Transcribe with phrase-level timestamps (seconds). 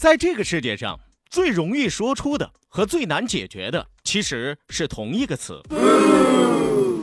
[0.00, 5.60] 在这个世界上，最容易说出的和最难解决的，其实是同一个词，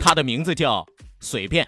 [0.01, 0.83] 它的名字叫
[1.19, 1.67] 随便。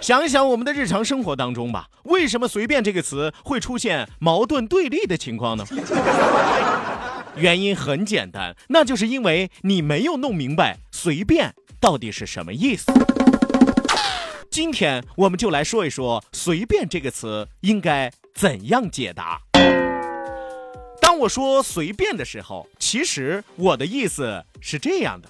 [0.00, 5.64] 想一想我们的日常生活当中吧，为什么“随便”这个词会出现矛盾对立的情况呢？
[7.36, 12.92] 原因很简单，那就是因为你没有弄明白“随便”到底是什么意思。
[14.50, 19.40] 今天我们就来说一说“随便”这个词应该怎样解答。
[21.00, 25.28] 当我说“随便”的时候，其实我的意思是这样的：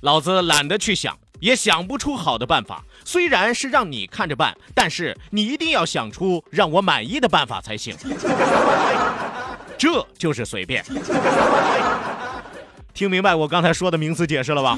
[0.00, 2.82] 老子懒得去想，也想不出好的办法。
[3.04, 7.96] 虽然是让你看着办，但是你一定要想出让我满意的办法才行。
[9.78, 10.84] 这就是随便。
[12.92, 14.76] 听明白我刚才说的名词解释了吧？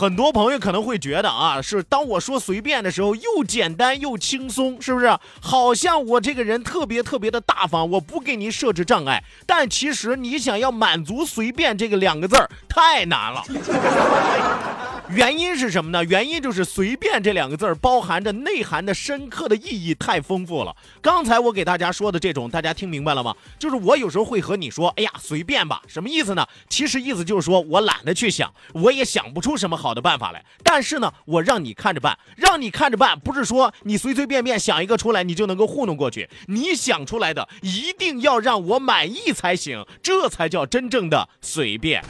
[0.00, 5.14] 很多朋友可能会觉得啊，是当我说随便的时候，又简单又轻松，是不是？
[5.42, 9.22] 好像我这个人特别特别的大方，我不给您设置障碍。
[9.44, 13.44] 但其实你想要满足“随便”这个两个字儿，太难了。
[15.12, 16.04] 原因是什么呢？
[16.04, 20.74] 原因就是“随便”这两个字儿包含着内涵的深刻的意义太丰富了。
[21.02, 23.34] 刚才我给大家说的这种，大家听明白了吗？
[23.58, 26.46] 就是我有时候会和你说：“哎呀，随便吧。”什么意思呢？
[26.68, 30.44] 其实意思就是说我懒得去想，我也想不出什么好的办法来。
[30.62, 36.28] 但是呢，我让你看着办，让你看着办，不是说你随随便便想一个出来，你就能够糊弄过去。
[36.46, 42.04] 你想出来的一定要让我满意才行，这才叫真正的随便。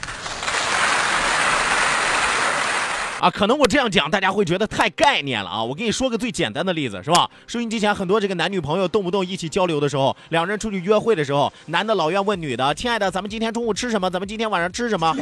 [3.21, 5.63] 啊，可能我这样讲，大家会觉得太概念了啊！
[5.63, 7.29] 我给你说个最简单的例子，是吧？
[7.45, 14.09] 收音机前很多这个男女朋友动不动一起交流的时候，两人出去约会的时候，男的老愿问女的：“亲爱的，咱们今天中午吃什么？
[14.09, 15.15] 咱们今天晚上吃什么？”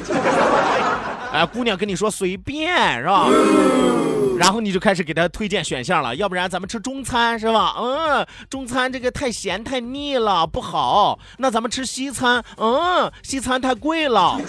[1.34, 3.28] 哎，姑娘跟你说随便，是吧？
[4.38, 7.76] 然后你就开始给他推荐选项了，要不然咱们吃中餐，是吧？
[7.78, 11.20] 嗯，中餐这个太咸太腻了，不好。
[11.40, 14.40] 那咱们吃西餐，嗯，西餐太贵了。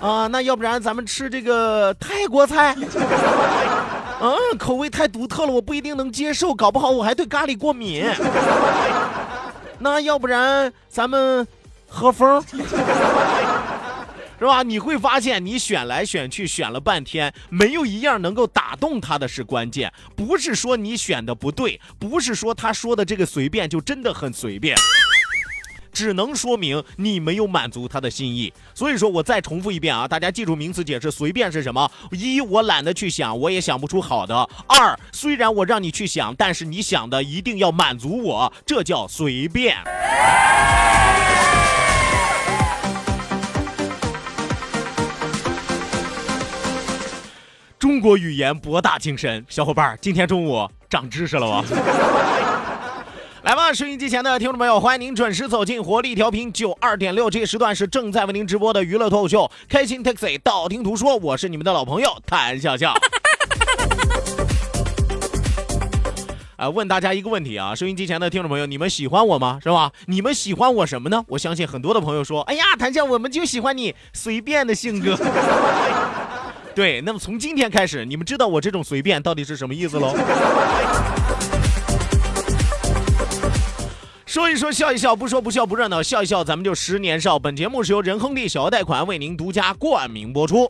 [0.00, 2.76] 啊，那要不然咱们吃这个泰国菜？
[4.20, 8.04] 嗯，口味太独特了，我不一定能接受，搞不好我还对咖喱过敏。
[9.78, 11.46] 那要不然咱们
[11.88, 12.42] 喝风？
[14.38, 14.62] 是吧？
[14.62, 19.90] 你会发现，你选来选去，选了半天，没有一样能够打动他的是关键。
[20.14, 24.76] 不是说你选的不对，不是说他说的这个随便就真的很随便，
[25.96, 28.52] 只能说明你没有满足他的心意。
[28.74, 31.90] 所以说我再重复一遍啊，大家记住名词解释，随便是什么？
[32.10, 34.34] 一，我懒得去想，我也想不出好的；
[34.68, 39.78] 二，虽然我让你去想，但是你想的一定要满足我，这叫随便。
[47.78, 51.64] 中国语言博大精深，小伙伴今天中午长知识了吗？
[53.46, 62.92] 来吧，收音机前的听众朋友，欢迎您准时走进活力调频九二点六，这个时段是正在为您直播的娱乐脱口秀《开心 Taxi》，道听途说，我是你们的老朋友谭笑笑。
[66.56, 69.60] 啊， 问大家一个问题啊，收音机前的听众朋友，你们喜欢我吗？
[69.62, 69.92] 是吧？
[70.06, 71.24] 你们喜欢我什么呢？
[71.28, 75.16] 我相信很多的朋友说，哎呀，谭笑，我们就喜欢你随便的性格。
[76.74, 80.16] 对，那么从今天开始，你们知道我这种随便到底是什么意思喽？
[84.36, 87.38] 说一说，笑一笑，不说不笑不热闹，笑一笑，咱们就十年少。
[87.38, 90.68] 本节目是由仁亨利小额贷款为您独家冠名播出。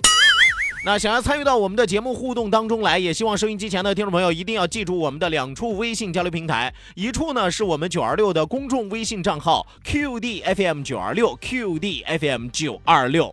[0.85, 13.33] 那想要参与到我们的节目互动当中来，也希望收音机前的听众朋友一定要记住我们的两处微信交流平台，一处呢是我们九二六的公众微信账号 QDFM 九二六 QDFM 九二六。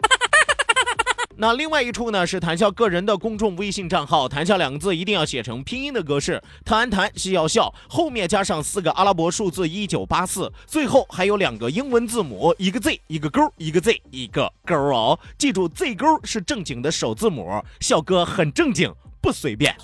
[1.35, 19.75] 那另外一处呢是谈笑个人的公众微信账号，谈笑两个字一定要写成拼音的格式，谈谈笑笑，后面加上四个阿拉伯数字一九八四，最后还有两个英文字母，一个 Z 一个勾，一个 Z 一个勾哦，记住 Z 勾是正经的首字母，笑哥很正经，不随便。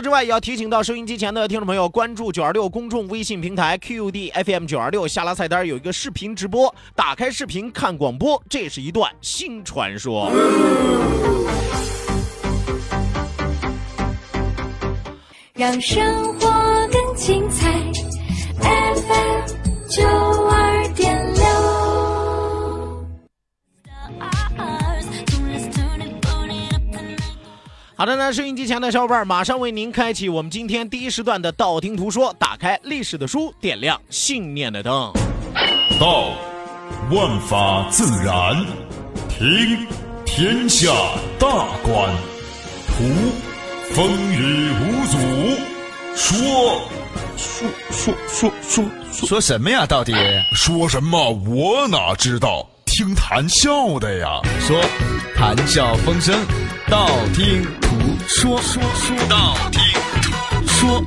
[0.00, 10.32] 之外，也要提醒到收音机前的听众朋友，关注九二六公众微信平台 QD FM 九二六，下拉菜单有一个视频直播，打开视频看广播，这是一段新传说。
[15.54, 16.48] 让生活
[16.90, 17.89] 更精彩
[28.00, 35.12] 好的呢，收音机前的小伙伴，马上为您开启我们今天第一时段的道听途说，打开历史的书，点亮信念的灯。
[36.00, 36.30] 道，
[37.10, 38.56] 万法自然；
[39.28, 39.86] 听，
[40.24, 40.90] 天下
[41.38, 41.46] 大
[41.82, 42.10] 观；
[42.86, 43.04] 图，
[43.92, 45.18] 风雨无阻；
[46.16, 46.80] 说，
[47.36, 49.84] 说说说说说说什么呀？
[49.84, 50.14] 到底
[50.54, 51.32] 说什么？
[51.46, 52.66] 我哪知道？
[52.86, 54.40] 听谈笑的呀。
[54.58, 54.80] 说
[55.36, 56.34] 谈笑风生，
[56.90, 59.80] 道听途说，说说道听
[60.20, 61.06] 途说。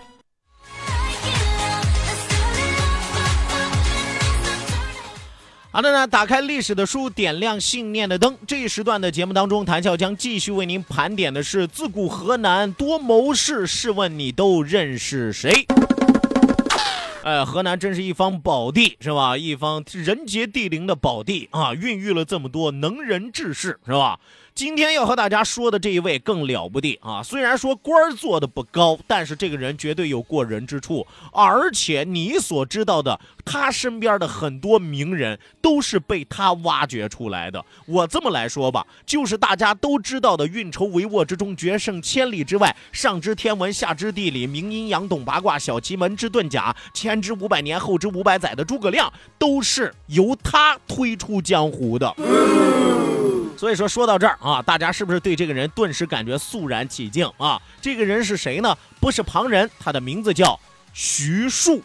[5.71, 8.37] 好的呢，打开历史的书，点亮信念的灯。
[8.47, 15.67] 这一时段的节目当中，谭笑将继续为您盘点的是自古河南多谋士，试问你都认识谁？
[17.25, 19.37] 哎，河南真是一方宝地，是吧？
[19.37, 24.17] 一方人杰地灵的宝地啊，孕育了这么多能人志士，是吧？
[24.55, 27.23] 今天要和大家说的这一位更了不得啊！
[27.23, 37.65] 虽然说官儿做的不高，但是这个人绝对有过人之处，而且你所知道的，他身边的很多名人都是被他挖掘出来的。
[37.87, 52.15] 我这么来说吧，就是大家都知道的“运筹帷幄之中，决胜千里之外”，上知天文，下知地理，明阴阳，懂八卦，小奇门之遁甲，前知五百年，后知五百载的诸葛亮，都是由他推出江湖的。
[53.63, 57.61] 所以说，说到这儿啊，大家是不是对这个人顿时感觉肃然起敬啊？
[57.79, 58.77] 这个人是谁呢？
[58.99, 60.59] 不是旁人，他的名字叫
[60.91, 61.81] 徐庶。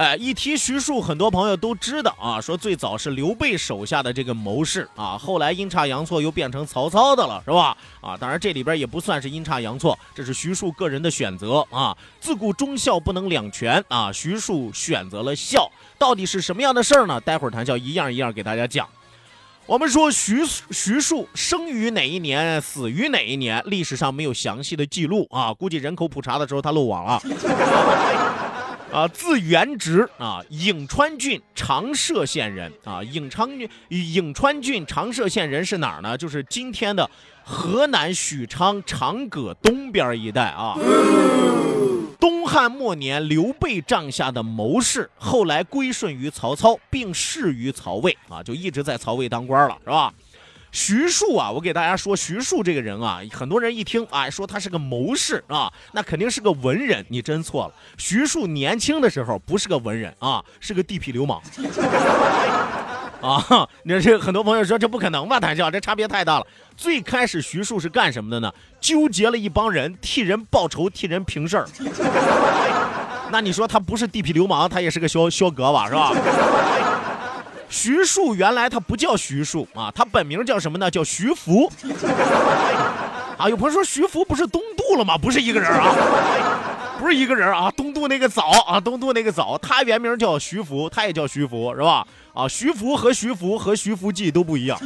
[0.00, 7.76] 哎，一提徐庶，很多朋友都知道啊，说最早是刘备手下的这个谋士啊，后来阴差阳错又变成曹操的了，是吧？
[8.00, 11.94] 啊，当然这里边也不算是阴差阳错，这是徐庶个人的选择啊。
[12.18, 17.20] 自古忠孝不能两全啊，徐庶选择了孝，到底是什么样的事儿呢？
[17.20, 18.88] 待会儿谈笑一样一样给大家讲。
[19.66, 27.20] 我们说徐徐庶生于哪一年，死于哪一年，历史上没有详细的记录啊，估计人口普查的时候他漏网了。
[28.92, 33.00] 啊，字元直啊，颍川郡长社县人啊。
[33.02, 33.48] 颍昌
[33.88, 36.18] 颍川郡长社县人是哪儿呢？
[36.18, 37.08] 就是今天的
[37.44, 40.74] 河南许昌长葛东边一带啊。
[42.18, 50.12] 东汉末年，刘备帐下的谋士，后来归顺于曹操，并仕于曹魏啊，就一直在曹魏当官了，是吧？
[50.72, 57.04] 徐庶啊，我给大家说，徐庶这个人啊，很多人一听，哎，说他是个谋士啊，那肯定是个文人。
[57.08, 61.40] 你真错了，徐庶年轻的时候不是个文人啊，是个地痞流氓。
[63.20, 65.38] 啊，你这很多朋友说这不可能吧？
[65.38, 66.46] 谭笑，这差别太大了。
[66.76, 68.50] 最开始徐庶是干什么的呢？
[68.80, 71.66] 纠结了一帮人，替人报仇，替人平事儿。
[73.30, 76.12] 那你说他不是地痞流氓，他也是个萧萧格吧，是吧？
[77.70, 80.90] 徐庶原来他不叫徐庶啊，他本名叫什么呢？
[80.90, 81.70] 叫徐福。
[83.38, 85.16] 啊，有朋友说徐福不是东渡了吗？
[85.16, 85.94] 不是一个人啊，
[86.98, 92.06] 不是一个人啊，东渡那个早啊，东渡那个早，他原名叫徐福，他也叫徐福是吧？
[92.34, 94.78] 啊，徐福和徐福和徐福记都不一样，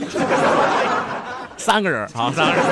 [1.57, 2.63] 三个人啊，三个人。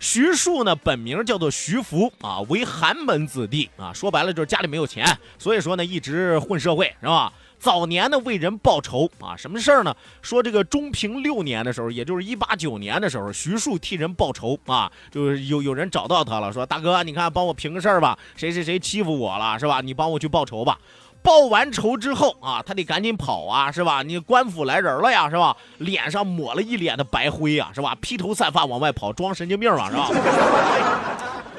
[0.00, 5.04] 徐庶呢，本名叫做徐福啊，为寒门子弟啊，说白了就是家里没有钱，
[5.38, 7.32] 所以说呢一直混社会是吧？
[7.58, 9.94] 早年呢为人报仇啊，什么事儿呢？
[10.22, 19.80] 说这个中平六年的时候，也就是一八九年的时候，徐庶替人报仇啊，就是有有人找到他了，说大哥，你看帮我平个事儿吧，谁谁谁欺负我了是吧？
[19.80, 20.78] 你帮我去报仇吧。
[21.20, 24.02] 报完仇之后啊，他得赶紧跑啊，是吧？
[24.02, 25.56] 你官府来人了呀，是吧？
[25.78, 27.96] 脸上抹了一脸的白灰呀，是吧？
[28.00, 30.08] 披头散发往外跑，装神经病嘛，是吧？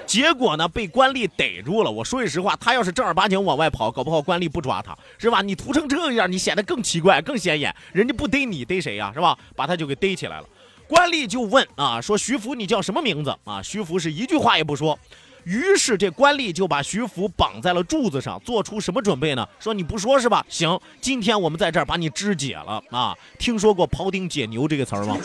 [0.09, 1.91] 结果呢，被官吏逮住了。
[1.91, 5.43] 我说句实话，他要是正儿八经往外跑，搞不好官吏不抓他，是吧？
[5.43, 7.71] 你涂成这样，你显得更奇怪、更显眼。
[7.93, 9.11] 人家不逮你，逮谁呀？
[9.13, 9.37] 是吧？
[9.55, 10.47] 把他就给逮起来了。
[10.87, 13.61] 官吏就问啊，说徐福你叫什么名字啊？
[13.61, 14.97] 徐福是一句话也不说。
[15.43, 19.47] 于是这官吏就把徐福绑在了柱子上，做出什么准备呢？
[19.59, 20.43] 说你不说是吧？
[20.49, 23.15] 行，今天我们在这儿把你肢解了啊！
[23.37, 25.15] 听说过庖丁解牛这个词儿吗？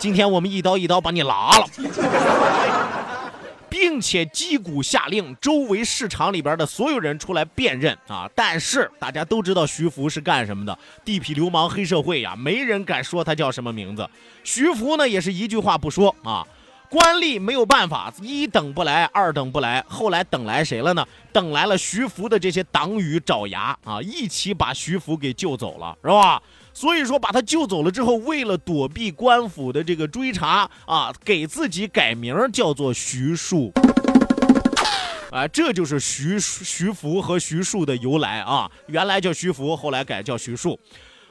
[0.00, 1.66] 今天我们一刀一刀把你拉了，
[3.78, 8.26] 并且击鼓下令，周围市场里边的所有人出来辨认啊！
[8.34, 14.08] 但是大家都知道徐福是干什么的，地痞流氓、黑社会呀，没人敢说他叫什么名字。
[14.42, 16.42] 徐福呢，也是一句话不说啊。
[16.88, 21.06] 官吏没有办法，一等不来，二等不来，后来等来谁了呢？
[21.30, 26.42] 等来了徐福的这些党羽爪牙啊，一起把徐福给救走了，是吧？
[26.76, 33.72] 所以说把他救走了之后，为了躲避官府的这个追查啊，给自己改名叫做徐庶。
[35.30, 40.78] 啊，这就是徐徐福和徐庶的由来啊，原来叫徐福，后来改叫徐庶。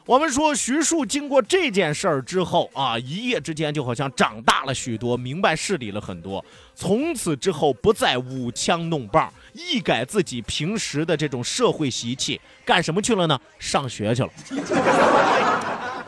[0.05, 6.45] 我们说徐庶经过这件事儿之后啊，一夜之间就好像长大了许多，明白事理了很多。
[6.75, 13.39] 从此之后不再舞枪弄棒，一改自己平时的这种社会习气，干什么去了呢？
[13.57, 14.29] 上学去了。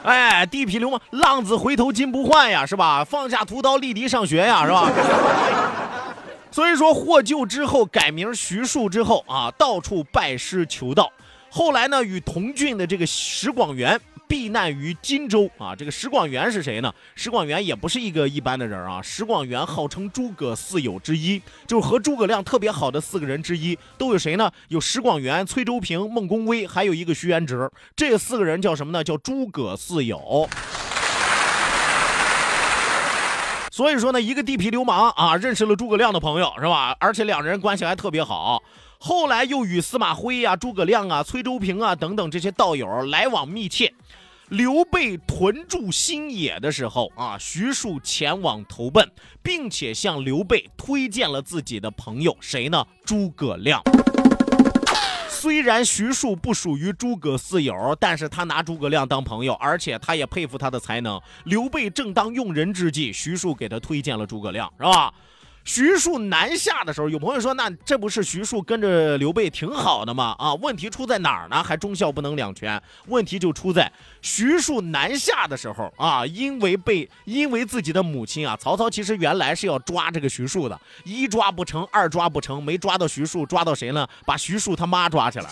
[0.03, 3.03] 哎，地痞流氓，浪子回头金不换呀，是吧？
[3.03, 4.91] 放下屠刀立地上学呀，是吧？
[6.51, 11.11] 所以说获救之后改名徐庶之后啊，到处拜师求道。
[11.49, 15.75] 后来呢，与同郡的这个石广元避难于荆州啊。
[15.75, 16.93] 这个石广元是谁呢？
[17.15, 19.01] 石广元也不是一个一般的人啊。
[19.01, 23.77] 石广元号称诸葛四友之一，就是和诸葛亮特别好的四个人之一。
[23.97, 24.51] 都有谁呢？
[24.67, 27.71] 有石广元、崔州平、孟公威，还有一个徐元直。
[27.95, 29.03] 这四个人叫什么呢？
[29.03, 30.47] 叫诸葛四友。
[33.71, 36.95] 所以说呢，一个地痞流氓啊，认识了诸葛亮的朋友是吧？
[36.99, 38.61] 而且两人关系还特别好。
[38.99, 43.93] 后来又与司马徽呀、诸葛亮啊、崔州平啊等等这些道友来往密切。
[44.49, 49.05] 刘备屯驻新野的时候啊，徐庶前往投奔，
[49.43, 52.85] 并且向刘备推荐了自己的朋友，谁呢？
[53.05, 53.81] 诸葛亮。
[55.29, 61.21] 虽然徐庶不属于诸葛四友，但是他拿诸葛亮当朋友，而且他也佩服他的才能。
[61.43, 65.13] 刘备正当用人之际，徐庶给他推荐了诸葛亮，是吧？
[65.67, 71.61] 徐庶南下的时候，有朋友说：“那这不是徐庶跟着刘备挺好的吗？”啊，问题出在哪儿呢？
[71.61, 84.07] 还忠孝不能两全，问题就出在徐庶南下的时候啊，因为被因为自己的母亲啊，曹操其实原来是要抓这个徐庶的，一抓不成，二抓不成，没抓到徐庶，抓到谁呢？
[84.25, 85.49] 把徐庶他妈抓起来，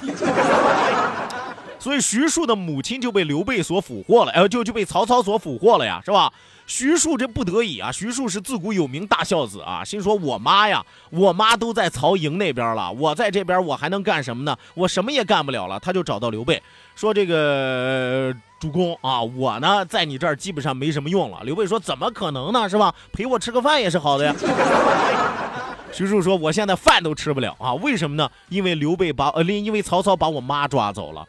[1.85, 6.33] 所以徐庶的母亲就被刘备所俘获了，哎，就就被曹操所俘获了呀，是吧？
[6.65, 14.57] 徐庶这不得已啊，徐庶是自古有名大孝子啊，心说我妈呀，我妈都在曹营那边了，我在这边我还能干什么呢？
[14.73, 15.79] 我什么也干不了了。
[15.79, 16.59] 他就找到刘备，
[16.95, 21.41] 说这个主公啊，我呢在你这儿基本上没什么用了。
[21.43, 22.67] 刘备说怎么可能呢？
[22.67, 22.91] 是吧？
[23.13, 24.33] 陪我吃个饭也是好的呀。
[25.93, 28.27] 徐庶说我现在饭都吃不了啊，为什么呢？
[28.49, 31.23] 因为刘备把呃，因为曹操把我妈抓走了。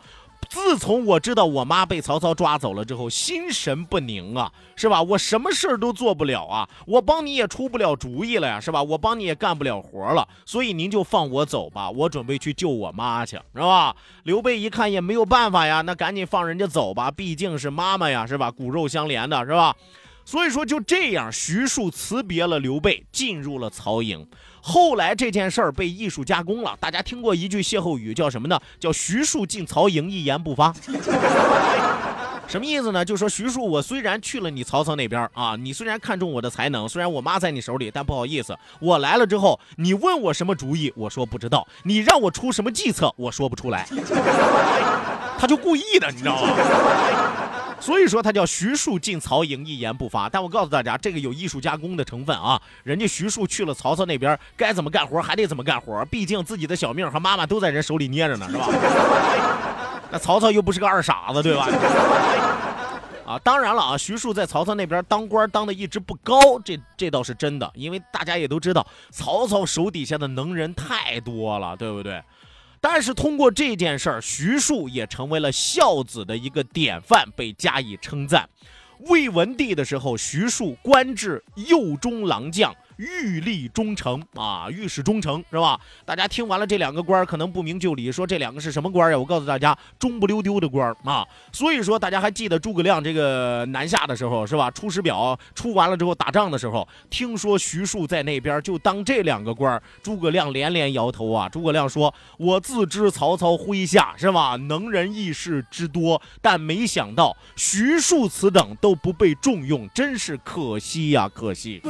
[0.48, 5.02] 自从我知道我妈被曹操抓走了之后，心神不宁啊，是吧？
[5.02, 8.82] 我什么事儿都做不了啊，我帮你也出不了主意了呀，是吧？
[8.82, 13.94] 我帮你也干不了活了，所以您就放我走吧，我准备去救我妈去，是吧？
[14.22, 18.50] 刘备一看也没有办法呀，那赶紧放人家走吧，毕竟是妈妈呀，是吧？
[18.50, 19.74] 骨肉相连的，是吧？
[20.26, 24.28] 所以说就这样，徐庶辞别了刘备，进入了曹营。
[24.60, 28.60] 后来这件事儿被艺术加工了，大家听过一句歇后语叫什么呢？
[28.80, 30.74] 叫徐庶进曹营，一言不发。
[32.48, 33.04] 什么意思呢？
[33.04, 43.86] 就说徐庶，我虽然去了你曹操那边啊，你虽然看中我的才能，虽然我妈在你手里，但不好意思，我来了之后，你问我什么主意，我说不知道；你让我出什么计策，我说不出来。
[45.38, 46.56] 他就故意的，你知道吗？
[47.78, 52.60] 所以说他叫徐庶进曹营一言不发，但我告诉大家，这个有艺术加工的成分啊。
[52.82, 58.68] 人家徐庶去了曹操那边，该怎么干活还得怎么干活，毕竟自己的小命和妈妈都在人手里捏着呢，是吧？
[60.10, 61.68] 那曹操又不是个二傻子，对吧？
[63.26, 72.22] 啊，当然了啊，徐庶在曹操那边当官当的一直不高，这这倒是真的，因为大家也都知道，曹操手底下的能人太多了，对不对？
[72.88, 78.48] 但是通过这件事儿，徐庶也成为了孝子的一个典范，被加以称赞。
[79.08, 85.78] 魏文帝的时候，徐庶官至右中郎将，欲立忠诚啊，御史忠诚是吧？
[86.04, 89.18] 大家听完了这两个官儿，可能不明就里，说这两个是什么官儿呀？
[89.18, 91.26] 我告诉大家，中不溜丢的官儿啊。
[91.52, 94.70] 所以说，大家还记得诸葛亮这个南下的时候是吧？
[94.70, 101.48] 出师表出完了之后打仗的时候，听说徐庶在那边就当这两个官儿，诸葛亮连连摇头啊。
[101.48, 111.82] 诸葛亮说：“我自知曹操麾下是吧，能人异士之多，但没想到徐庶此等都不被重用，真是可惜呀，可惜。”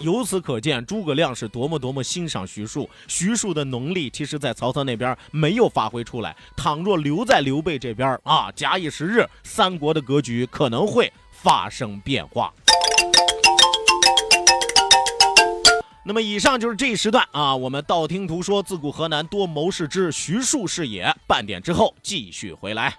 [0.00, 2.88] 由此可见，诸葛亮是多么多么欣赏徐庶。
[3.08, 6.36] 徐庶的能力，其实在曹操那边没有发挥出来。
[6.56, 12.52] 倘若留在刘备这边啊，假以时日，三国的格局可能会发生变化。
[16.04, 21.12] 那么，以上就是这一时段啊，我们道听途说，自古河南多谋士之徐庶是也。
[21.26, 22.96] 半点之后继续回来。